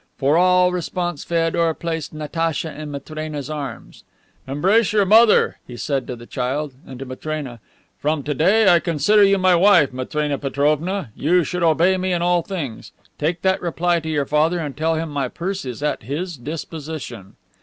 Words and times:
For 0.17 0.35
all 0.35 0.71
response 0.71 1.23
Feodor 1.23 1.75
placed 1.75 2.11
Natacha 2.11 2.73
in 2.75 2.89
Matrena's 2.89 3.51
arms. 3.51 4.03
"Embrace 4.47 4.93
your 4.93 5.05
mother," 5.05 5.59
he 5.67 5.77
said 5.77 6.07
to 6.07 6.15
the 6.15 6.25
child, 6.25 6.73
and 6.87 6.97
to 6.97 7.05
Matrena, 7.05 7.59
"From 7.99 8.23
to 8.23 8.33
day 8.33 8.67
I 8.67 8.79
consider 8.79 9.23
you 9.23 9.37
my 9.37 9.53
wife, 9.53 9.93
Matrena 9.93 10.39
Petrovna. 10.39 11.11
You 11.15 11.43
should 11.43 11.61
obey 11.61 11.97
me 11.97 12.13
in 12.13 12.23
all 12.23 12.41
things. 12.41 12.93
Take 13.19 13.43
that 13.43 13.61
reply 13.61 13.99
to 13.99 14.09
your 14.09 14.25
father 14.25 14.57
and 14.57 14.75
tell 14.75 14.95
him 14.95 15.09
my 15.09 15.27
purse 15.27 15.65
is 15.65 15.83
at 15.83 16.01
his 16.01 16.35
disposition." 16.35 17.35